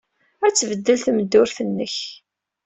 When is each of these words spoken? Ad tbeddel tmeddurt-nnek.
Ad 0.45 0.53
tbeddel 0.55 0.99
tmeddurt-nnek. 1.05 1.95